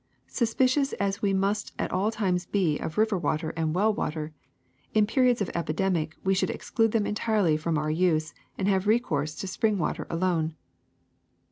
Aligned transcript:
Suspicious 0.25 0.93
as 0.93 1.21
we 1.21 1.31
must 1.31 1.73
at 1.77 1.91
all 1.91 2.09
times 2.09 2.47
be 2.47 2.79
of 2.79 2.97
river 2.97 3.19
water 3.19 3.51
and 3.55 3.75
well 3.75 3.93
water, 3.93 4.33
in 4.95 5.05
periods 5.05 5.43
of 5.43 5.51
epidemic 5.53 6.15
we 6.23 6.33
should 6.33 6.49
exclude 6.49 6.91
them 6.91 7.05
entirely 7.05 7.55
from 7.55 7.77
our 7.77 7.91
use 7.91 8.33
and 8.57 8.67
have 8.67 8.87
recourse 8.87 9.35
to 9.35 9.45
spring 9.45 9.77
water 9.77 10.07
alone. 10.09 10.55